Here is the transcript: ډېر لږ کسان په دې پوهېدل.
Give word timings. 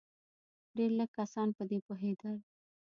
ډېر 0.77 0.91
لږ 0.99 1.09
کسان 1.17 1.47
په 1.57 1.63
دې 1.69 1.79
پوهېدل. 1.87 2.35